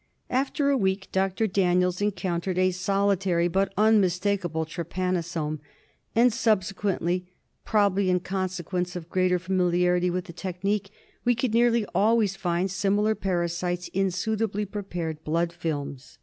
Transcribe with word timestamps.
After 0.31 0.71
a 0.71 0.77
week 0.77 1.09
Dr. 1.11 1.45
Daniels 1.45 2.01
encountered 2.01 2.57
a 2.57 2.71
solitary 2.71 3.47
but 3.47 3.71
unmistakable 3.77 4.65
trypanosome, 4.65 5.59
and 6.15 6.33
subsequently, 6.33 7.29
probably 7.65 8.09
in 8.09 8.19
consequence 8.19 8.95
of 8.95 9.09
greater 9.11 9.37
familiarity 9.37 10.09
with 10.09 10.25
the 10.25 10.33
technique, 10.33 10.89
we 11.23 11.35
could 11.35 11.53
nearly 11.53 11.85
always 11.93 12.35
find 12.35 12.71
similar 12.71 13.13
parasites 13.13 13.91
in 13.93 14.09
suitably 14.09 14.65
prepared 14.65 15.23
blood 15.23 15.53
films. 15.53 16.17